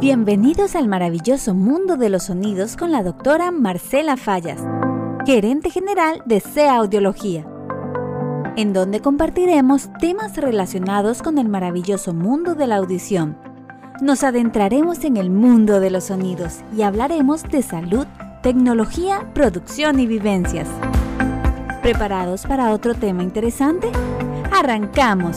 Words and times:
Bienvenidos 0.00 0.76
al 0.76 0.88
maravilloso 0.88 1.52
mundo 1.52 1.98
de 1.98 2.08
los 2.08 2.22
sonidos 2.22 2.78
con 2.78 2.90
la 2.90 3.02
doctora 3.02 3.50
Marcela 3.50 4.16
Fallas, 4.16 4.58
gerente 5.26 5.68
general 5.68 6.22
de 6.24 6.40
CEA 6.40 6.76
Audiología, 6.76 7.46
en 8.56 8.72
donde 8.72 9.00
compartiremos 9.00 9.90
temas 10.00 10.38
relacionados 10.38 11.20
con 11.20 11.36
el 11.36 11.50
maravilloso 11.50 12.14
mundo 12.14 12.54
de 12.54 12.66
la 12.66 12.76
audición. 12.76 13.36
Nos 14.00 14.24
adentraremos 14.24 15.04
en 15.04 15.18
el 15.18 15.28
mundo 15.28 15.80
de 15.80 15.90
los 15.90 16.04
sonidos 16.04 16.60
y 16.74 16.80
hablaremos 16.80 17.42
de 17.42 17.60
salud, 17.60 18.06
tecnología, 18.42 19.28
producción 19.34 20.00
y 20.00 20.06
vivencias. 20.06 20.66
¿Preparados 21.82 22.46
para 22.46 22.72
otro 22.72 22.94
tema 22.94 23.22
interesante? 23.22 23.92
¡Arrancamos! 24.50 25.36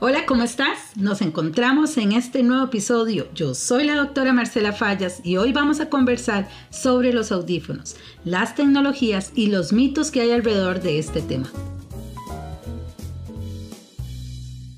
Hola, 0.00 0.26
¿cómo 0.26 0.44
estás? 0.44 0.96
Nos 0.96 1.22
encontramos 1.22 1.96
en 1.96 2.12
este 2.12 2.44
nuevo 2.44 2.66
episodio. 2.66 3.26
Yo 3.34 3.52
soy 3.52 3.82
la 3.82 3.96
doctora 3.96 4.32
Marcela 4.32 4.72
Fallas 4.72 5.20
y 5.24 5.38
hoy 5.38 5.52
vamos 5.52 5.80
a 5.80 5.88
conversar 5.88 6.48
sobre 6.70 7.12
los 7.12 7.32
audífonos, 7.32 7.96
las 8.24 8.54
tecnologías 8.54 9.32
y 9.34 9.48
los 9.48 9.72
mitos 9.72 10.12
que 10.12 10.20
hay 10.20 10.30
alrededor 10.30 10.80
de 10.82 11.00
este 11.00 11.20
tema. 11.20 11.50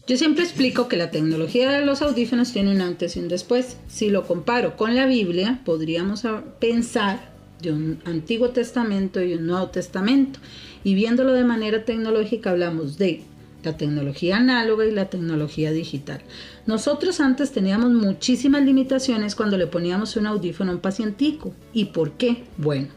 Yo 0.06 0.16
siempre 0.16 0.42
explico 0.42 0.88
que 0.88 0.96
la 0.96 1.10
tecnología 1.10 1.70
de 1.70 1.84
los 1.84 2.00
audífonos 2.00 2.54
tiene 2.54 2.74
un 2.74 2.80
antes 2.80 3.14
y 3.14 3.20
un 3.20 3.28
después. 3.28 3.76
Si 3.88 4.08
lo 4.08 4.26
comparo 4.26 4.78
con 4.78 4.96
la 4.96 5.04
Biblia, 5.04 5.60
podríamos 5.66 6.24
pensar 6.60 7.30
de 7.60 7.72
un 7.72 8.00
Antiguo 8.06 8.50
Testamento 8.50 9.22
y 9.22 9.34
un 9.34 9.46
Nuevo 9.46 9.68
Testamento. 9.68 10.40
Y 10.82 10.94
viéndolo 10.94 11.34
de 11.34 11.44
manera 11.44 11.84
tecnológica 11.84 12.48
hablamos 12.48 12.96
de 12.96 13.22
la 13.62 13.76
tecnología 13.76 14.36
análoga 14.36 14.86
y 14.86 14.90
la 14.90 15.10
tecnología 15.10 15.70
digital. 15.72 16.20
Nosotros 16.66 17.20
antes 17.20 17.52
teníamos 17.52 17.90
muchísimas 17.90 18.62
limitaciones 18.62 19.34
cuando 19.34 19.56
le 19.56 19.66
poníamos 19.66 20.16
un 20.16 20.26
audífono 20.26 20.72
a 20.72 20.74
un 20.74 20.80
pacientico. 20.80 21.52
¿Y 21.72 21.86
por 21.86 22.12
qué? 22.12 22.44
Bueno, 22.56 22.88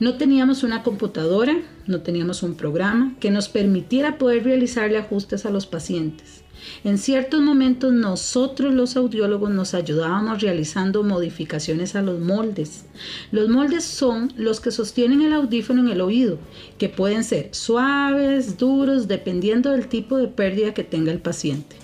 no 0.00 0.16
teníamos 0.16 0.62
una 0.62 0.82
computadora, 0.82 1.56
no 1.86 2.00
teníamos 2.00 2.42
un 2.42 2.54
programa 2.54 3.14
que 3.20 3.30
nos 3.30 3.48
permitiera 3.48 4.18
poder 4.18 4.44
realizarle 4.44 4.98
ajustes 4.98 5.46
a 5.46 5.50
los 5.50 5.66
pacientes. 5.66 6.44
En 6.82 6.98
ciertos 6.98 7.40
momentos 7.40 7.92
nosotros 7.92 8.72
los 8.72 8.96
audiólogos 8.96 9.50
nos 9.50 9.74
ayudábamos 9.74 10.40
realizando 10.40 11.02
modificaciones 11.02 11.94
a 11.94 12.02
los 12.02 12.20
moldes. 12.20 12.86
Los 13.32 13.48
moldes 13.48 13.84
son 13.84 14.32
los 14.36 14.60
que 14.60 14.70
sostienen 14.70 15.22
el 15.22 15.32
audífono 15.32 15.80
en 15.82 15.88
el 15.88 16.00
oído, 16.00 16.38
que 16.78 16.88
pueden 16.88 17.24
ser 17.24 17.50
suaves, 17.52 18.58
duros, 18.58 19.08
dependiendo 19.08 19.72
del 19.72 19.88
tipo 19.88 20.16
de 20.16 20.28
pérdida 20.28 20.74
que 20.74 20.84
tenga 20.84 21.12
el 21.12 21.20
paciente. 21.20 21.76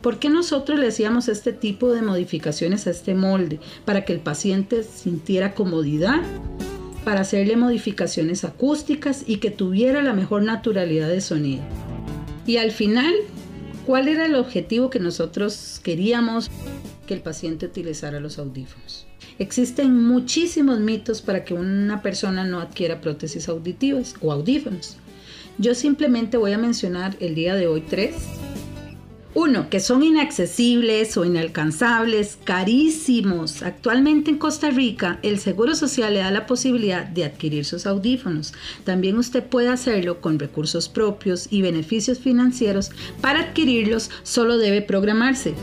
¿Por 0.00 0.20
qué 0.20 0.28
nosotros 0.28 0.78
le 0.78 0.86
hacíamos 0.86 1.28
este 1.28 1.52
tipo 1.52 1.92
de 1.92 2.02
modificaciones 2.02 2.86
a 2.86 2.90
este 2.90 3.14
molde? 3.14 3.58
Para 3.84 4.04
que 4.04 4.12
el 4.12 4.20
paciente 4.20 4.84
sintiera 4.84 5.54
comodidad, 5.54 6.22
para 7.08 7.22
hacerle 7.22 7.56
modificaciones 7.56 8.44
acústicas 8.44 9.24
y 9.26 9.36
que 9.36 9.50
tuviera 9.50 10.02
la 10.02 10.12
mejor 10.12 10.42
naturalidad 10.42 11.08
de 11.08 11.22
sonido. 11.22 11.62
Y 12.46 12.58
al 12.58 12.70
final 12.70 13.14
¿Cuál 13.86 14.08
era 14.08 14.26
el 14.26 14.34
objetivo 14.34 14.90
que 14.90 15.00
nosotros 15.00 15.80
queríamos 15.82 16.50
que 17.06 17.14
el 17.14 17.22
paciente 17.22 17.64
utilizara 17.64 18.20
los 18.20 18.38
audífonos? 18.38 19.06
Existen 19.38 20.04
muchísimos 20.04 20.78
mitos 20.80 21.22
para 21.22 21.42
que 21.42 21.54
una 21.54 22.02
persona 22.02 22.44
no 22.44 22.60
adquiera 22.60 23.00
prótesis 23.00 23.48
auditivas 23.48 24.14
o 24.20 24.30
audífonos. 24.30 24.98
Yo 25.56 25.74
simplemente 25.74 26.36
voy 26.36 26.52
a 26.52 26.58
mencionar 26.58 27.16
el 27.20 27.34
día 27.34 27.54
de 27.54 27.66
hoy 27.66 27.80
tres 27.80 28.16
uno, 29.34 29.68
que 29.68 29.78
son 29.78 30.02
inaccesibles 30.02 31.16
o 31.16 31.24
inalcanzables, 31.24 32.38
carísimos. 32.42 33.62
Actualmente 33.62 34.30
en 34.30 34.38
Costa 34.38 34.70
Rica, 34.70 35.20
el 35.22 35.38
Seguro 35.38 35.74
Social 35.74 36.14
le 36.14 36.20
da 36.20 36.30
la 36.30 36.46
posibilidad 36.46 37.04
de 37.04 37.24
adquirir 37.24 37.64
sus 37.64 37.86
audífonos. 37.86 38.54
También 38.84 39.18
usted 39.18 39.44
puede 39.44 39.68
hacerlo 39.68 40.20
con 40.20 40.38
recursos 40.38 40.88
propios 40.88 41.46
y 41.50 41.62
beneficios 41.62 42.18
financieros. 42.18 42.90
Para 43.20 43.40
adquirirlos, 43.40 44.10
solo 44.22 44.56
debe 44.56 44.82
programarse. 44.82 45.54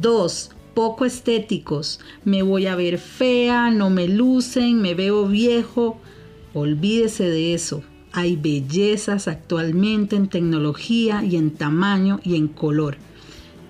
Dos, 0.00 0.50
poco 0.74 1.04
estéticos. 1.04 2.00
Me 2.24 2.42
voy 2.42 2.66
a 2.66 2.76
ver 2.76 2.98
fea, 2.98 3.70
no 3.70 3.90
me 3.90 4.08
lucen, 4.08 4.80
me 4.82 4.94
veo 4.94 5.26
viejo. 5.26 5.98
Olvídese 6.52 7.24
de 7.24 7.54
eso. 7.54 7.82
Hay 8.12 8.36
bellezas 8.36 9.28
actualmente 9.28 10.16
en 10.16 10.28
tecnología 10.28 11.24
y 11.24 11.36
en 11.36 11.52
tamaño 11.52 12.20
y 12.24 12.36
en 12.36 12.48
color. 12.48 12.96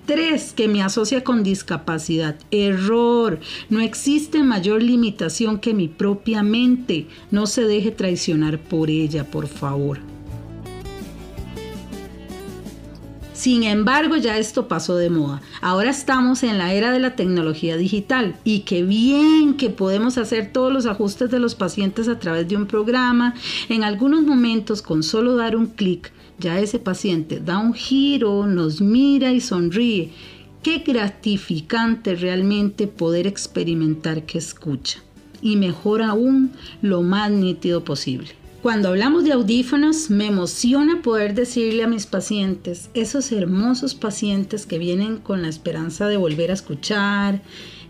Tres, 0.06 0.52
que 0.52 0.66
me 0.66 0.82
asocia 0.82 1.22
con 1.22 1.44
discapacidad. 1.44 2.36
Error. 2.50 3.38
No 3.68 3.80
existe 3.80 4.42
mayor 4.42 4.82
limitación 4.82 5.60
que 5.60 5.72
mi 5.72 5.86
propia 5.86 6.42
mente. 6.42 7.06
No 7.30 7.46
se 7.46 7.62
deje 7.62 7.92
traicionar 7.92 8.58
por 8.58 8.90
ella, 8.90 9.30
por 9.30 9.46
favor. 9.46 10.09
Sin 13.40 13.62
embargo, 13.62 14.16
ya 14.16 14.36
esto 14.36 14.68
pasó 14.68 14.96
de 14.96 15.08
moda. 15.08 15.40
Ahora 15.62 15.88
estamos 15.88 16.42
en 16.42 16.58
la 16.58 16.74
era 16.74 16.92
de 16.92 16.98
la 16.98 17.16
tecnología 17.16 17.78
digital 17.78 18.36
y 18.44 18.60
qué 18.60 18.82
bien 18.82 19.54
que 19.54 19.70
podemos 19.70 20.18
hacer 20.18 20.52
todos 20.52 20.70
los 20.70 20.84
ajustes 20.84 21.30
de 21.30 21.38
los 21.38 21.54
pacientes 21.54 22.06
a 22.08 22.18
través 22.18 22.46
de 22.48 22.56
un 22.58 22.66
programa. 22.66 23.32
En 23.70 23.82
algunos 23.82 24.24
momentos, 24.24 24.82
con 24.82 25.02
solo 25.02 25.36
dar 25.36 25.56
un 25.56 25.68
clic, 25.68 26.12
ya 26.38 26.60
ese 26.60 26.78
paciente 26.78 27.40
da 27.40 27.56
un 27.56 27.72
giro, 27.72 28.46
nos 28.46 28.82
mira 28.82 29.32
y 29.32 29.40
sonríe. 29.40 30.12
Qué 30.62 30.82
gratificante 30.86 32.16
realmente 32.16 32.88
poder 32.88 33.26
experimentar 33.26 34.26
que 34.26 34.36
escucha. 34.36 34.98
Y 35.40 35.56
mejor 35.56 36.02
aún, 36.02 36.52
lo 36.82 37.00
más 37.00 37.30
nítido 37.30 37.84
posible. 37.84 38.39
Cuando 38.62 38.90
hablamos 38.90 39.24
de 39.24 39.32
audífonos, 39.32 40.10
me 40.10 40.26
emociona 40.26 41.00
poder 41.00 41.32
decirle 41.32 41.82
a 41.82 41.88
mis 41.88 42.04
pacientes, 42.04 42.90
esos 42.92 43.32
hermosos 43.32 43.94
pacientes 43.94 44.66
que 44.66 44.76
vienen 44.76 45.16
con 45.16 45.40
la 45.40 45.48
esperanza 45.48 46.08
de 46.08 46.18
volver 46.18 46.50
a 46.50 46.54
escuchar, 46.54 47.40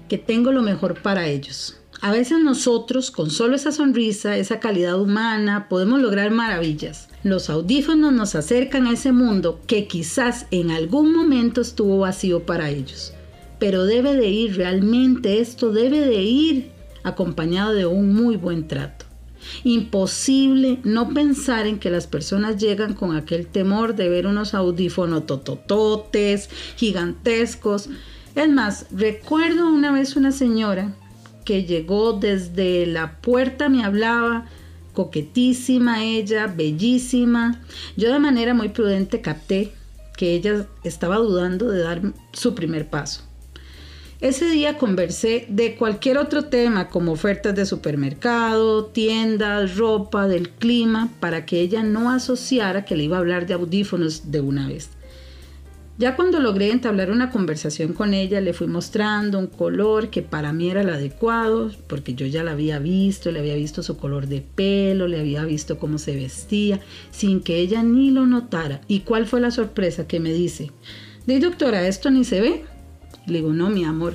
que 0.09 0.17
tengo 0.17 0.53
lo 0.53 0.63
mejor 0.63 1.03
para 1.03 1.27
ellos. 1.27 1.81
A 2.01 2.13
veces 2.13 2.39
nosotros, 2.39 3.11
con 3.11 3.31
solo 3.31 3.57
esa 3.57 3.73
sonrisa, 3.73 4.37
esa 4.37 4.61
calidad 4.61 5.01
humana, 5.01 5.69
podemos 5.69 6.01
lograr 6.01 6.31
maravillas. 6.31 7.09
Los 7.25 7.51
audífonos 7.51 8.13
nos 8.13 8.37
acercan 8.37 8.87
a 8.87 8.93
ese 8.93 9.11
mundo 9.11 9.61
que 9.67 9.89
quizás 9.89 10.47
en 10.53 10.71
algún 10.71 11.13
momento 11.13 11.63
estuvo 11.63 11.99
vacío 11.99 12.47
para 12.47 12.71
ellos. 12.71 13.13
Pero 13.59 13.87
debe 13.87 14.15
de 14.15 14.29
ir, 14.29 14.57
realmente 14.57 15.41
esto 15.41 15.73
debe 15.73 15.99
de 15.99 16.23
ir 16.23 16.71
acompañado 17.03 17.75
de 17.75 17.87
un 17.87 18.15
muy 18.15 18.37
buen 18.37 18.69
trato. 18.69 19.10
Imposible 19.65 20.79
no 20.85 21.09
pensar 21.09 21.67
en 21.67 21.79
que 21.79 21.91
las 21.91 22.07
personas 22.07 22.57
llegan 22.59 22.95
con 22.95 23.17
aquel 23.17 23.47
temor 23.47 23.95
de 23.95 24.09
ver 24.09 24.27
unos 24.27 24.55
audífonos 24.55 25.27
totototes, 25.27 26.51
gigantescos. 26.77 27.89
Es 28.35 28.49
más, 28.49 28.87
recuerdo 28.91 29.69
una 29.69 29.93
vez 29.93 30.17
una 30.17 30.33
señora 30.33 30.95
que 31.45 31.65
llegó 31.65 32.13
desde 32.13 32.87
la 32.87 33.21
puerta, 33.21 33.69
me 33.69 33.85
hablaba, 33.85 34.47
coquetísima 34.93 36.05
ella, 36.05 36.47
bellísima. 36.47 37.61
Yo 37.97 38.13
de 38.13 38.19
manera 38.19 38.55
muy 38.55 38.69
prudente 38.69 39.21
capté 39.21 39.73
que 40.17 40.35
ella 40.35 40.67
estaba 40.85 41.17
dudando 41.17 41.71
de 41.71 41.83
dar 41.83 42.03
su 42.33 42.55
primer 42.55 42.89
paso. 42.89 43.30
Ese 44.21 44.51
día 44.51 44.77
conversé 44.77 45.47
de 45.49 45.77
cualquier 45.77 46.19
otro 46.19 46.45
tema 46.45 46.91
como 46.91 47.13
ofertas 47.13 47.55
de 47.55 47.65
supermercado, 47.65 48.85
tiendas, 48.85 49.79
ropa, 49.79 50.29
del 50.29 50.51
clima, 50.51 51.11
para 51.21 51.47
que 51.47 51.61
ella 51.61 51.83
no 51.83 52.11
asociara 52.11 52.85
que 52.85 52.97
le 52.97 53.05
iba 53.05 53.17
a 53.17 53.21
hablar 53.21 53.47
de 53.47 53.55
audífonos 53.55 54.31
de 54.31 54.43
una 54.43 54.69
vez. 54.69 54.91
Ya 55.97 56.17
cuando 56.17 56.39
logré 56.39 56.71
entablar 56.71 57.11
una 57.11 57.31
conversación 57.31 57.95
con 57.95 58.13
ella, 58.13 58.43
le 58.43 58.53
fui 58.53 58.67
mostrando 58.67 59.39
un 59.39 59.47
color 59.47 60.11
que 60.11 60.21
para 60.21 60.53
mí 60.53 60.71
era 60.71 60.83
el 60.83 60.91
adecuado, 60.91 61.71
porque 61.87 62.13
yo 62.13 62.27
ya 62.27 62.45
la 62.45 62.53
había 62.53 62.79
visto, 62.79 63.33
le 63.33 63.39
había 63.39 63.55
visto 63.55 63.83
su 63.83 63.97
color 63.97 64.27
de 64.27 64.43
pelo, 64.43 65.09
le 65.09 65.19
había 65.19 65.45
visto 65.45 65.79
cómo 65.79 65.97
se 65.97 66.15
vestía, 66.15 66.81
sin 67.11 67.41
que 67.41 67.57
ella 67.57 67.83
ni 67.83 68.11
lo 68.11 68.27
notara. 68.27 68.83
¿Y 68.87 69.01
cuál 69.01 69.27
fue 69.27 69.41
la 69.41 69.51
sorpresa 69.51 70.07
que 70.07 70.21
me 70.21 70.33
dice? 70.35 70.73
De 71.27 71.39
doctora, 71.39 71.87
esto 71.87 72.11
ni 72.11 72.25
se 72.25 72.43
ve. 72.43 72.80
Le 73.27 73.39
digo, 73.39 73.53
no, 73.53 73.71
mi 73.71 73.85
amor, 73.85 74.15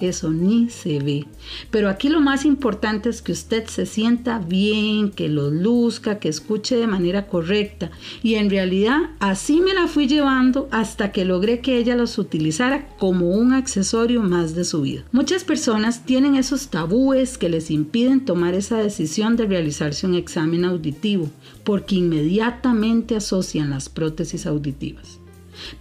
eso 0.00 0.30
ni 0.30 0.68
se 0.70 0.98
ve. 0.98 1.26
Pero 1.70 1.88
aquí 1.88 2.08
lo 2.08 2.20
más 2.20 2.44
importante 2.44 3.08
es 3.08 3.22
que 3.22 3.32
usted 3.32 3.66
se 3.66 3.86
sienta 3.86 4.38
bien, 4.38 5.10
que 5.10 5.28
lo 5.28 5.50
luzca, 5.50 6.18
que 6.18 6.28
escuche 6.28 6.76
de 6.76 6.86
manera 6.86 7.26
correcta. 7.26 7.90
Y 8.22 8.34
en 8.34 8.50
realidad 8.50 9.10
así 9.20 9.60
me 9.60 9.74
la 9.74 9.86
fui 9.86 10.06
llevando 10.06 10.68
hasta 10.70 11.12
que 11.12 11.24
logré 11.24 11.60
que 11.60 11.76
ella 11.76 11.96
los 11.96 12.18
utilizara 12.18 12.88
como 12.98 13.30
un 13.30 13.52
accesorio 13.52 14.22
más 14.22 14.54
de 14.54 14.64
su 14.64 14.82
vida. 14.82 15.04
Muchas 15.12 15.44
personas 15.44 16.04
tienen 16.04 16.34
esos 16.34 16.68
tabúes 16.68 17.38
que 17.38 17.48
les 17.48 17.70
impiden 17.70 18.24
tomar 18.24 18.54
esa 18.54 18.78
decisión 18.78 19.36
de 19.36 19.46
realizarse 19.46 20.06
un 20.06 20.14
examen 20.14 20.64
auditivo 20.64 21.30
porque 21.64 21.96
inmediatamente 21.96 23.16
asocian 23.16 23.70
las 23.70 23.88
prótesis 23.88 24.46
auditivas. 24.46 25.23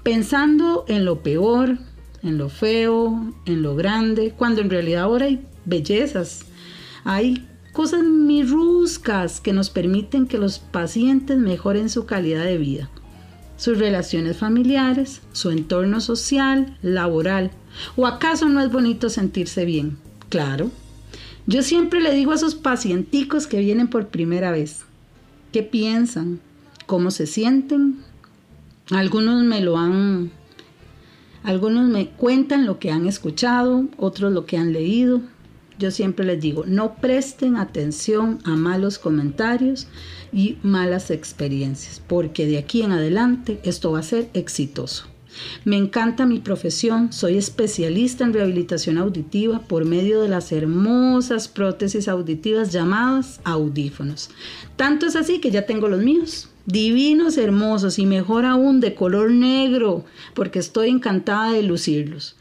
Pensando 0.04 0.86
en 0.88 1.06
lo 1.06 1.22
peor, 1.22 1.78
en 2.22 2.38
lo 2.38 2.50
feo, 2.50 3.34
en 3.46 3.62
lo 3.62 3.76
grande, 3.76 4.34
cuando 4.36 4.62
en 4.62 4.70
realidad 4.70 5.04
ahora 5.04 5.26
hay 5.26 5.46
bellezas, 5.66 6.46
hay 7.04 7.48
cosas 7.74 8.04
mirruscas 8.04 9.42
que 9.42 9.52
nos 9.52 9.70
permiten 9.70 10.28
que 10.28 10.38
los 10.38 10.60
pacientes 10.60 11.38
mejoren 11.38 11.90
su 11.90 12.06
calidad 12.06 12.46
de 12.46 12.58
vida, 12.58 12.90
sus 13.58 13.78
relaciones 13.78 14.38
familiares, 14.38 15.22
su 15.34 15.50
entorno 15.50 16.00
social, 16.00 16.78
laboral. 16.82 17.52
¿O 17.96 18.06
acaso 18.06 18.48
no 18.48 18.62
es 18.62 18.72
bonito 18.72 19.10
sentirse 19.10 19.66
bien? 19.66 19.98
Claro. 20.30 20.72
Yo 21.46 21.62
siempre 21.62 22.00
le 22.00 22.14
digo 22.14 22.32
a 22.32 22.36
esos 22.36 22.56
pacienticos 22.56 23.48
que 23.48 23.60
vienen 23.60 23.90
por 23.90 24.08
primera 24.08 24.52
vez, 24.52 24.84
¿qué 25.52 25.62
piensan? 25.62 26.40
¿Cómo 26.86 27.12
se 27.12 27.28
sienten? 27.28 27.98
Algunos 28.92 29.44
me 29.44 29.62
lo 29.62 29.78
han 29.78 30.32
algunos 31.44 31.90
me 31.90 32.08
cuentan 32.08 32.66
lo 32.66 32.80
que 32.80 32.90
han 32.90 33.06
escuchado, 33.06 33.86
otros 33.98 34.32
lo 34.32 34.46
que 34.46 34.58
han 34.58 34.72
leído. 34.72 35.22
Yo 35.78 35.92
siempre 35.92 36.26
les 36.26 36.40
digo, 36.40 36.64
no 36.66 36.96
presten 36.96 37.58
atención 37.58 38.40
a 38.46 38.52
malos 38.52 38.98
comentarios 38.98 39.88
y 40.32 40.58
malas 40.64 41.12
experiencias, 41.12 42.02
porque 42.08 42.46
de 42.46 42.58
aquí 42.58 42.82
en 42.82 42.94
adelante 42.94 43.60
esto 43.64 43.92
va 43.92 44.00
a 44.00 44.04
ser 44.04 44.30
exitoso. 44.34 45.08
Me 45.66 45.76
encanta 45.76 46.26
mi 46.26 46.40
profesión, 46.40 47.12
soy 47.12 47.38
especialista 47.38 48.24
en 48.24 48.34
rehabilitación 48.34 48.98
auditiva 48.98 49.60
por 49.60 49.84
medio 49.84 50.22
de 50.22 50.30
las 50.30 50.52
hermosas 50.52 51.48
prótesis 51.50 52.08
auditivas 52.08 52.72
llamadas 52.72 53.42
audífonos. 53.44 54.30
Tanto 54.78 55.08
es 55.08 55.16
así 55.16 55.40
que 55.40 55.52
ya 55.52 55.66
tengo 55.66 55.90
los 55.90 56.04
míos 56.04 56.50
divinos, 56.66 57.38
hermosos 57.38 58.00
y 58.00 58.06
mejor 58.06 58.46
aún 58.46 58.80
de 58.80 58.96
color 58.96 59.32
negro, 59.32 60.06
porque 60.34 60.60
estoy 60.60 60.90
encantada 60.90 61.52
de 61.52 61.64
lucirlos. 61.64 62.36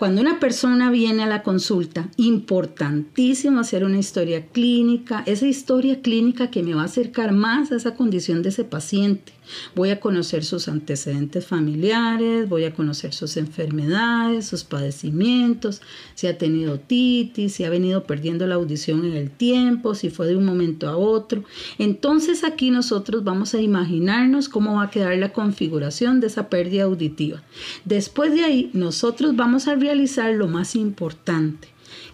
Cuando 0.00 0.22
una 0.22 0.40
persona 0.40 0.90
viene 0.90 1.24
a 1.24 1.26
la 1.26 1.42
consulta, 1.42 2.08
importantísimo 2.16 3.60
hacer 3.60 3.84
una 3.84 3.98
historia 3.98 4.46
clínica, 4.46 5.22
esa 5.26 5.46
historia 5.46 6.00
clínica 6.00 6.50
que 6.50 6.62
me 6.62 6.72
va 6.72 6.80
a 6.80 6.86
acercar 6.86 7.32
más 7.32 7.70
a 7.70 7.76
esa 7.76 7.94
condición 7.94 8.42
de 8.42 8.48
ese 8.48 8.64
paciente. 8.64 9.34
Voy 9.74 9.90
a 9.90 10.00
conocer 10.00 10.44
sus 10.44 10.68
antecedentes 10.68 11.46
familiares, 11.46 12.48
voy 12.48 12.64
a 12.64 12.72
conocer 12.72 13.12
sus 13.12 13.36
enfermedades, 13.36 14.46
sus 14.46 14.64
padecimientos, 14.64 15.82
si 16.14 16.26
ha 16.26 16.38
tenido 16.38 16.78
titis, 16.78 17.54
si 17.54 17.64
ha 17.64 17.70
venido 17.70 18.04
perdiendo 18.04 18.46
la 18.46 18.54
audición 18.56 19.04
en 19.04 19.14
el 19.14 19.30
tiempo, 19.30 19.94
si 19.94 20.10
fue 20.10 20.28
de 20.28 20.36
un 20.36 20.44
momento 20.44 20.88
a 20.88 20.96
otro. 20.96 21.44
Entonces 21.78 22.44
aquí 22.44 22.70
nosotros 22.70 23.24
vamos 23.24 23.54
a 23.54 23.60
imaginarnos 23.60 24.48
cómo 24.48 24.76
va 24.76 24.84
a 24.84 24.90
quedar 24.90 25.16
la 25.18 25.32
configuración 25.32 26.20
de 26.20 26.28
esa 26.28 26.48
pérdida 26.48 26.84
auditiva. 26.84 27.42
Después 27.84 28.32
de 28.32 28.44
ahí, 28.44 28.70
nosotros 28.72 29.36
vamos 29.36 29.68
a 29.68 29.72
realizar 29.90 30.32
lo 30.34 30.46
más 30.46 30.76
importante 30.76 31.66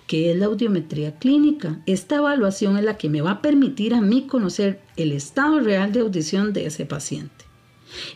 que 0.07 0.31
es 0.31 0.39
la 0.39 0.47
audiometría 0.47 1.19
clínica. 1.19 1.83
Esta 1.85 2.17
evaluación 2.17 2.79
es 2.79 2.85
la 2.85 2.97
que 2.97 3.11
me 3.11 3.21
va 3.21 3.33
a 3.33 3.43
permitir 3.43 3.93
a 3.93 4.01
mí 4.01 4.27
conocer 4.27 4.81
el 4.97 5.13
estado 5.13 5.61
real 5.61 5.93
de 5.93 6.01
audición 6.01 6.55
de 6.55 6.65
ese 6.67 6.87
paciente. 6.87 7.45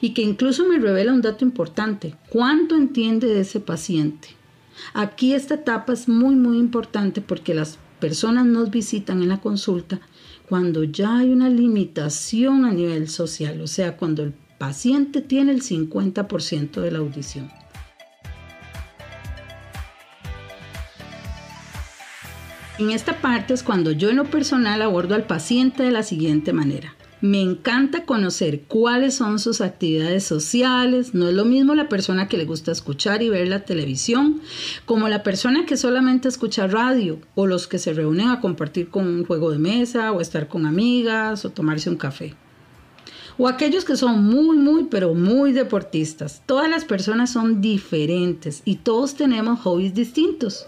Y 0.01 0.15
que 0.15 0.23
incluso 0.23 0.67
me 0.67 0.79
revela 0.79 1.13
un 1.13 1.21
dato 1.21 1.45
importante, 1.45 2.15
cuánto 2.31 2.75
entiende 2.75 3.27
de 3.27 3.41
ese 3.41 3.61
paciente. 3.61 4.29
Aquí 4.95 5.35
esta 5.35 5.57
etapa 5.57 5.93
es 5.93 6.09
muy 6.09 6.37
muy 6.37 6.59
importante 6.59 7.21
porque 7.21 7.55
las 7.55 7.79
personas 8.01 8.47
nos 8.47 8.71
visitan 8.71 9.23
en 9.23 9.29
la 9.29 9.43
consulta 9.43 10.01
cuando 10.49 10.85
ya 10.85 11.19
hay 11.19 11.31
una 11.31 11.51
limitación 11.51 12.65
a 12.65 12.73
nivel 12.73 13.09
social, 13.09 13.61
o 13.61 13.67
sea, 13.67 13.99
cuando 13.99 14.23
el 14.23 14.33
paciente 14.59 15.21
tiene 15.21 15.53
el 15.53 15.63
50% 15.63 16.81
de 16.81 16.91
la 16.91 16.99
audición. 16.99 17.60
En 22.81 22.93
esta 22.93 23.21
parte 23.21 23.53
es 23.53 23.63
cuando 23.63 23.93
yo 23.93 24.09
en 24.09 24.17
lo 24.17 24.25
personal 24.25 24.81
abordo 24.81 25.15
al 25.15 25.27
paciente 25.27 25.83
de 25.83 25.91
la 25.91 26.03
siguiente 26.03 26.55
manera. 26.55 26.95
Me 27.21 27.43
encanta 27.43 28.07
conocer 28.07 28.63
cuáles 28.63 29.13
son 29.13 29.39
sus 29.39 29.61
actividades 29.61 30.25
sociales. 30.25 31.13
No 31.13 31.29
es 31.29 31.35
lo 31.35 31.45
mismo 31.45 31.75
la 31.75 31.91
persona 31.91 32.27
que 32.27 32.39
le 32.39 32.47
gusta 32.47 32.73
escuchar 32.73 33.23
y 33.23 33.29
ver 33.29 33.49
la 33.49 33.67
televisión 33.67 34.41
como 34.87 35.11
la 35.11 35.23
persona 35.23 35.67
que 35.67 35.77
solamente 35.77 36.29
escucha 36.29 36.69
radio 36.69 37.21
o 37.35 37.47
los 37.47 37.69
que 37.69 37.79
se 37.79 37.93
reúnen 37.93 38.29
a 38.29 38.41
compartir 38.41 38.89
con 38.89 39.07
un 39.07 39.27
juego 39.27 39.51
de 39.51 39.59
mesa 39.59 40.11
o 40.13 40.23
estar 40.23 40.49
con 40.49 40.65
amigas 40.65 41.45
o 41.45 41.51
tomarse 41.51 41.91
un 41.91 41.97
café. 41.97 42.35
O 43.37 43.47
aquellos 43.47 43.85
que 43.85 43.99
son 43.99 44.25
muy, 44.25 44.57
muy, 44.57 44.85
pero 44.85 45.13
muy 45.13 45.53
deportistas. 45.53 46.41
Todas 46.47 46.71
las 46.71 46.87
personas 46.87 47.31
son 47.31 47.61
diferentes 47.61 48.63
y 48.65 48.77
todos 48.77 49.17
tenemos 49.17 49.61
hobbies 49.61 49.93
distintos. 49.93 50.67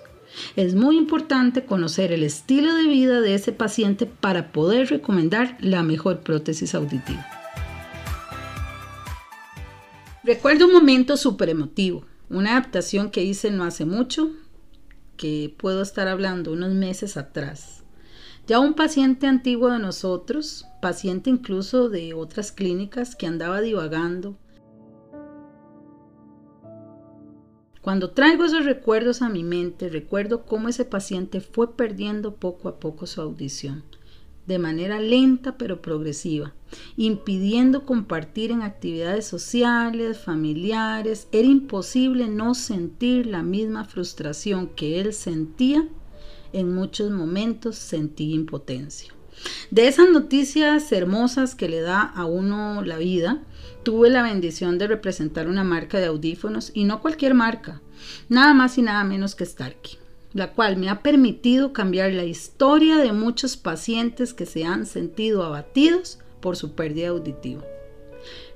Es 0.57 0.75
muy 0.75 0.97
importante 0.97 1.65
conocer 1.65 2.13
el 2.13 2.23
estilo 2.23 2.75
de 2.75 2.85
vida 2.85 3.21
de 3.21 3.35
ese 3.35 3.53
paciente 3.53 4.07
para 4.07 4.53
poder 4.53 4.89
recomendar 4.89 5.57
la 5.61 5.83
mejor 5.83 6.21
prótesis 6.21 6.75
auditiva. 6.75 7.27
Recuerdo 10.25 10.67
un 10.67 10.73
momento 10.73 11.17
súper 11.17 11.49
emotivo, 11.49 12.05
una 12.31 12.53
adaptación 12.53 13.11
que 13.11 13.25
hice 13.25 13.51
no 13.51 13.65
hace 13.65 13.85
mucho, 13.85 14.31
que 15.17 15.55
puedo 15.59 15.83
estar 15.83 16.09
hablando 16.09 16.53
unos 16.53 16.73
meses 16.73 17.17
atrás. 17.17 17.83
Ya 18.47 18.59
un 18.59 18.75
paciente 18.75 19.27
antiguo 19.27 19.71
de 19.71 19.79
nosotros, 19.79 20.67
paciente 20.81 21.31
incluso 21.31 21.89
de 21.89 22.15
otras 22.15 22.53
clínicas 22.53 23.15
que 23.15 23.27
andaba 23.27 23.61
divagando, 23.61 24.37
Cuando 27.83 28.11
traigo 28.11 28.45
esos 28.45 28.65
recuerdos 28.65 29.23
a 29.23 29.29
mi 29.29 29.43
mente, 29.43 29.89
recuerdo 29.89 30.47
cómo 30.47 30.69
ese 30.69 30.85
paciente 30.85 31.41
fue 31.41 31.77
perdiendo 31.77 32.37
poco 32.37 32.69
a 32.69 32.79
poco 32.79 33.09
su 33.09 33.21
audición, 33.21 33.83
de 34.47 34.61
manera 34.61 35.01
lenta 35.01 35.59
pero 35.59 35.83
progresiva, 35.83 36.55
impidiendo 36.97 37.85
compartir 37.85 38.53
en 38.53 38.63
actividades 38.63 39.27
sociales, 39.27 40.21
familiares. 40.21 41.27
Era 41.33 41.49
imposible 41.49 42.29
no 42.29 42.55
sentir 42.55 43.27
la 43.27 43.43
misma 43.43 43.85
frustración 43.85 44.69
que 44.69 45.01
él 45.01 45.13
sentía. 45.13 45.89
En 46.53 46.73
muchos 46.73 47.11
momentos 47.11 47.75
sentí 47.79 48.33
impotencia. 48.33 49.13
De 49.71 49.89
esas 49.89 50.11
noticias 50.11 50.91
hermosas 50.93 51.55
que 51.55 51.69
le 51.69 51.81
da 51.81 52.03
a 52.03 52.25
uno 52.25 52.83
la 52.83 52.99
vida, 52.99 53.43
tuve 53.83 54.11
la 54.11 54.23
bendición 54.23 54.79
de 54.79 54.87
representar 54.87 55.49
una 55.49 55.65
marca 55.65 55.99
de 55.99 56.07
audífonos 56.07 56.71
y 56.75 56.85
no 56.85 57.01
cualquier 57.01 57.35
marca, 57.35 57.81
nada 58.29 58.55
más 58.55 58.79
y 58.79 58.83
nada 58.83 59.05
menos 59.05 59.35
que 59.35 59.47
Starkey, 59.47 59.99
la 60.33 60.53
cual 60.53 60.77
me 60.77 60.89
ha 60.89 61.03
permitido 61.03 61.73
cambiar 61.73 62.13
la 62.13 62.25
historia 62.25 62.99
de 62.99 63.13
muchos 63.13 63.57
pacientes 63.57 64.35
que 64.35 64.47
se 64.47 64.65
han 64.65 64.87
sentido 64.87 65.43
abatidos 65.43 66.19
por 66.41 66.57
su 66.57 66.75
pérdida 66.75 67.09
auditiva. 67.09 67.63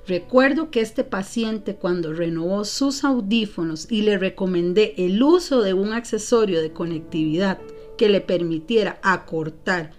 Recuerdo 0.07 0.71
que 0.71 0.79
este 0.79 1.03
paciente 1.03 1.75
cuando 1.75 2.13
renovó 2.13 2.63
sus 2.63 3.03
audífonos 3.03 3.91
y 3.91 4.03
le 4.03 4.17
recomendé 4.17 4.93
el 4.97 5.21
uso 5.21 5.61
de 5.61 5.73
un 5.73 5.91
accesorio 5.91 6.61
de 6.61 6.71
conectividad 6.71 7.59
que 7.97 8.07
le 8.07 8.21
permitiera 8.21 8.99
acortar 9.03 9.91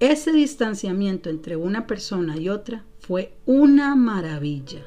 ese 0.00 0.32
distanciamiento 0.32 1.30
entre 1.30 1.56
una 1.56 1.86
persona 1.86 2.36
y 2.36 2.48
otra 2.48 2.84
fue 3.00 3.32
una 3.46 3.94
maravilla. 3.94 4.82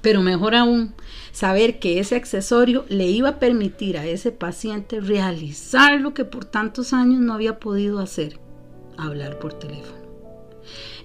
Pero 0.00 0.20
mejor 0.20 0.56
aún, 0.56 0.94
saber 1.30 1.78
que 1.78 2.00
ese 2.00 2.16
accesorio 2.16 2.84
le 2.88 3.06
iba 3.06 3.28
a 3.28 3.38
permitir 3.38 3.96
a 3.96 4.04
ese 4.04 4.32
paciente 4.32 5.00
realizar 5.00 6.00
lo 6.00 6.12
que 6.12 6.24
por 6.24 6.44
tantos 6.44 6.92
años 6.92 7.20
no 7.20 7.34
había 7.34 7.60
podido 7.60 8.00
hacer, 8.00 8.40
hablar 8.96 9.38
por 9.38 9.52
teléfono. 9.52 10.02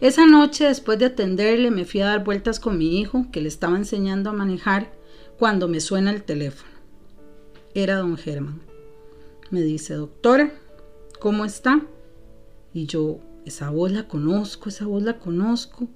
Esa 0.01 0.25
noche, 0.25 0.65
después 0.65 0.97
de 0.97 1.05
atenderle, 1.05 1.69
me 1.69 1.85
fui 1.85 2.01
a 2.01 2.07
dar 2.07 2.23
vueltas 2.23 2.59
con 2.59 2.77
mi 2.77 2.99
hijo, 2.99 3.27
que 3.31 3.41
le 3.41 3.47
estaba 3.47 3.77
enseñando 3.77 4.31
a 4.31 4.33
manejar, 4.33 4.91
cuando 5.37 5.67
me 5.67 5.79
suena 5.79 6.11
el 6.11 6.23
teléfono. 6.23 6.71
Era 7.75 7.97
don 7.97 8.17
Germán. 8.17 8.61
Me 9.51 9.61
dice, 9.61 9.93
doctora, 9.93 10.51
¿cómo 11.19 11.45
está? 11.45 11.81
Y 12.73 12.85
yo, 12.85 13.19
esa 13.45 13.69
voz 13.69 13.91
la 13.91 14.07
conozco, 14.07 14.69
esa 14.69 14.85
voz 14.85 15.03
la 15.03 15.19
conozco, 15.19 15.87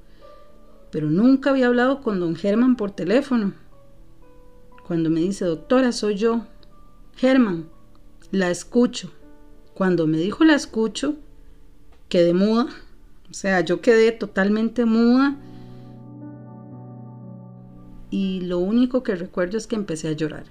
pero 0.91 1.09
nunca 1.09 1.49
había 1.49 1.67
hablado 1.67 2.01
con 2.01 2.19
don 2.19 2.35
Germán 2.35 2.75
por 2.75 2.91
teléfono. 2.91 3.53
Cuando 4.87 5.09
me 5.09 5.21
dice, 5.21 5.45
doctora, 5.45 5.91
soy 5.91 6.15
yo, 6.15 6.45
Germán, 7.15 7.69
la 8.31 8.49
escucho. 8.49 9.11
Cuando 9.73 10.07
me 10.07 10.17
dijo 10.17 10.43
la 10.43 10.55
escucho, 10.55 11.15
quedé 12.09 12.33
muda. 12.33 12.67
O 13.29 13.33
sea, 13.33 13.61
yo 13.61 13.81
quedé 13.81 14.11
totalmente 14.11 14.85
muda. 14.85 15.37
Y 18.09 18.41
lo 18.41 18.59
único 18.59 19.03
que 19.03 19.15
recuerdo 19.15 19.57
es 19.57 19.67
que 19.67 19.75
empecé 19.75 20.09
a 20.09 20.13
llorar. 20.13 20.43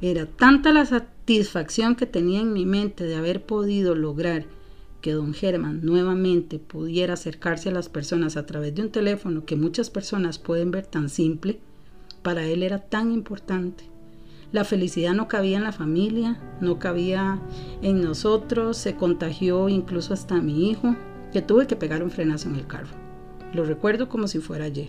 Era 0.00 0.24
tanta 0.24 0.72
la 0.72 0.86
satisfacción 0.86 1.94
que 1.94 2.06
tenía 2.06 2.40
en 2.40 2.54
mi 2.54 2.64
mente 2.64 3.04
de 3.04 3.16
haber 3.16 3.44
podido 3.44 3.94
lograr 3.94 4.46
que 5.00 5.12
don 5.12 5.34
Germán 5.34 5.80
nuevamente 5.82 6.58
pudiera 6.58 7.14
acercarse 7.14 7.68
a 7.68 7.72
las 7.72 7.88
personas 7.88 8.36
a 8.36 8.46
través 8.46 8.74
de 8.74 8.82
un 8.82 8.90
teléfono 8.90 9.44
que 9.44 9.56
muchas 9.56 9.90
personas 9.90 10.38
pueden 10.38 10.70
ver 10.70 10.86
tan 10.86 11.08
simple, 11.08 11.58
para 12.22 12.44
él 12.44 12.62
era 12.62 12.78
tan 12.78 13.12
importante. 13.12 13.84
La 14.52 14.64
felicidad 14.64 15.14
no 15.14 15.28
cabía 15.28 15.58
en 15.58 15.64
la 15.64 15.72
familia, 15.72 16.38
no 16.60 16.78
cabía 16.78 17.40
en 17.82 18.02
nosotros, 18.02 18.76
se 18.76 18.96
contagió 18.96 19.68
incluso 19.68 20.12
hasta 20.12 20.40
mi 20.40 20.70
hijo, 20.70 20.96
que 21.32 21.40
tuve 21.40 21.66
que 21.66 21.76
pegar 21.76 22.02
un 22.02 22.10
frenazo 22.10 22.48
en 22.48 22.56
el 22.56 22.66
carro. 22.66 22.88
Lo 23.54 23.64
recuerdo 23.64 24.08
como 24.08 24.26
si 24.26 24.40
fuera 24.40 24.64
ayer. 24.64 24.88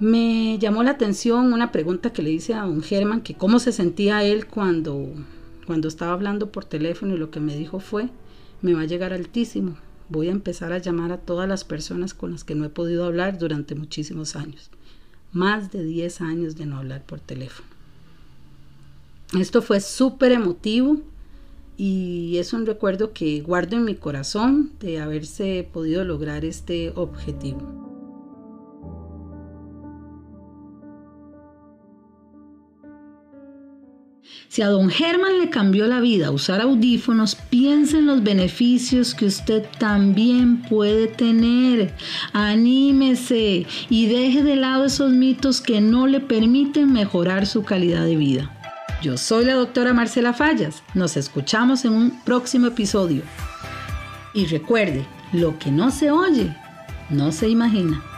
Me 0.00 0.58
llamó 0.58 0.82
la 0.82 0.92
atención 0.92 1.52
una 1.52 1.70
pregunta 1.70 2.12
que 2.12 2.22
le 2.22 2.32
hice 2.32 2.54
a 2.54 2.62
don 2.62 2.82
Germán, 2.82 3.20
que 3.20 3.34
cómo 3.34 3.58
se 3.58 3.72
sentía 3.72 4.24
él 4.24 4.46
cuando, 4.46 5.06
cuando 5.66 5.86
estaba 5.86 6.12
hablando 6.12 6.50
por 6.50 6.64
teléfono 6.64 7.14
y 7.14 7.18
lo 7.18 7.30
que 7.30 7.40
me 7.40 7.54
dijo 7.54 7.78
fue, 7.78 8.08
me 8.62 8.74
va 8.74 8.82
a 8.82 8.86
llegar 8.86 9.12
altísimo, 9.12 9.76
voy 10.08 10.28
a 10.28 10.32
empezar 10.32 10.72
a 10.72 10.78
llamar 10.78 11.12
a 11.12 11.18
todas 11.18 11.48
las 11.48 11.64
personas 11.64 12.14
con 12.14 12.32
las 12.32 12.44
que 12.44 12.54
no 12.54 12.64
he 12.64 12.68
podido 12.68 13.04
hablar 13.04 13.38
durante 13.38 13.74
muchísimos 13.74 14.36
años. 14.36 14.70
Más 15.32 15.72
de 15.72 15.82
10 15.84 16.20
años 16.20 16.56
de 16.56 16.66
no 16.66 16.76
hablar 16.76 17.04
por 17.04 17.20
teléfono. 17.20 17.68
Esto 19.38 19.62
fue 19.62 19.80
súper 19.80 20.32
emotivo 20.32 21.00
y 21.78 22.36
es 22.36 22.52
un 22.52 22.66
recuerdo 22.66 23.12
que 23.12 23.40
guardo 23.40 23.76
en 23.76 23.84
mi 23.84 23.94
corazón 23.94 24.72
de 24.78 25.00
haberse 25.00 25.68
podido 25.72 26.04
lograr 26.04 26.44
este 26.44 26.92
objetivo. 26.94 27.81
Si 34.52 34.60
a 34.60 34.68
don 34.68 34.90
Germán 34.90 35.38
le 35.38 35.48
cambió 35.48 35.86
la 35.86 36.00
vida 36.00 36.30
usar 36.30 36.60
audífonos, 36.60 37.36
piensa 37.36 37.96
en 37.96 38.04
los 38.04 38.22
beneficios 38.22 39.14
que 39.14 39.24
usted 39.24 39.64
también 39.78 40.60
puede 40.60 41.06
tener. 41.06 41.94
Anímese 42.34 43.66
y 43.88 44.06
deje 44.08 44.42
de 44.42 44.56
lado 44.56 44.84
esos 44.84 45.10
mitos 45.10 45.62
que 45.62 45.80
no 45.80 46.06
le 46.06 46.20
permiten 46.20 46.92
mejorar 46.92 47.46
su 47.46 47.62
calidad 47.62 48.04
de 48.04 48.16
vida. 48.16 48.54
Yo 49.00 49.16
soy 49.16 49.46
la 49.46 49.54
doctora 49.54 49.94
Marcela 49.94 50.34
Fallas. 50.34 50.82
Nos 50.92 51.16
escuchamos 51.16 51.86
en 51.86 51.94
un 51.94 52.22
próximo 52.22 52.66
episodio. 52.66 53.22
Y 54.34 54.44
recuerde, 54.44 55.06
lo 55.32 55.58
que 55.58 55.70
no 55.70 55.90
se 55.90 56.10
oye, 56.10 56.54
no 57.08 57.32
se 57.32 57.48
imagina. 57.48 58.11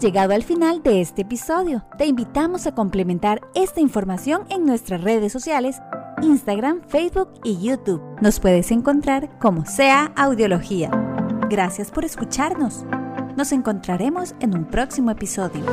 Llegado 0.00 0.34
al 0.34 0.42
final 0.42 0.82
de 0.82 1.00
este 1.00 1.22
episodio. 1.22 1.82
Te 1.96 2.04
invitamos 2.04 2.66
a 2.66 2.74
complementar 2.74 3.40
esta 3.54 3.80
información 3.80 4.42
en 4.50 4.66
nuestras 4.66 5.02
redes 5.02 5.32
sociales, 5.32 5.80
Instagram, 6.20 6.82
Facebook 6.86 7.30
y 7.44 7.58
YouTube. 7.62 8.02
Nos 8.20 8.38
puedes 8.38 8.70
encontrar 8.70 9.38
como 9.38 9.64
sea 9.64 10.12
Audiología. 10.14 10.90
Gracias 11.48 11.90
por 11.90 12.04
escucharnos. 12.04 12.84
Nos 13.38 13.52
encontraremos 13.52 14.34
en 14.40 14.54
un 14.54 14.66
próximo 14.66 15.10
episodio. 15.10 15.64